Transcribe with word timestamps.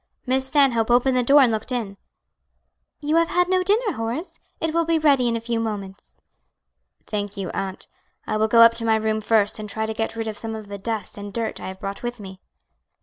Miss 0.25 0.47
Stanhope 0.47 0.89
opened 0.89 1.15
the 1.15 1.21
door 1.21 1.41
and 1.43 1.51
looked 1.51 1.71
in. 1.71 1.95
"You 3.01 3.17
have 3.17 3.27
had 3.27 3.47
no 3.49 3.61
dinner, 3.61 3.93
Horace. 3.97 4.39
It 4.59 4.73
will 4.73 4.83
be 4.83 4.97
ready 4.97 5.27
in 5.27 5.35
a 5.35 5.39
few 5.39 5.59
moments." 5.59 6.19
"Thank 7.05 7.37
you, 7.37 7.51
aunt. 7.51 7.87
I 8.25 8.35
will 8.37 8.47
go 8.47 8.61
up 8.61 8.73
to 8.81 8.83
my 8.85 8.95
room 8.95 9.21
first 9.21 9.59
and 9.59 9.69
try 9.69 9.85
to 9.85 9.93
get 9.93 10.15
rid 10.15 10.27
of 10.27 10.39
some 10.39 10.55
of 10.55 10.69
the 10.69 10.79
dust 10.79 11.19
and 11.19 11.31
dirt 11.31 11.59
I 11.59 11.67
have 11.67 11.79
brought 11.79 12.01
with 12.01 12.19
me." 12.19 12.41